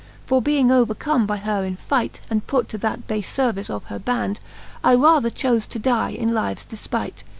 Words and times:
For 0.25 0.41
being 0.41 0.71
overcome 0.71 1.27
by 1.27 1.37
her 1.37 1.63
in 1.63 1.77
light, 1.91 2.21
And 2.27 2.47
put 2.47 2.67
to 2.69 2.79
that 2.79 3.05
bafe 3.05 3.27
fervice 3.27 3.69
of 3.69 3.83
her 3.83 3.99
band, 3.99 4.39
I 4.83 4.95
rather 4.95 5.29
chofe 5.29 5.67
to 5.69 5.77
die 5.77 6.09
in 6.09 6.33
lives 6.33 6.65
defpight. 6.65 7.21